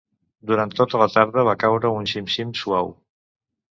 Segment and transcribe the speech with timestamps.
[0.51, 2.95] Durant tota la tarda va caure un xim-xim suau.